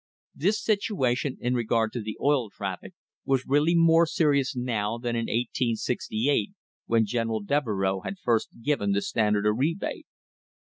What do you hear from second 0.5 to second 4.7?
situation in regard to the oil traffic was really more serious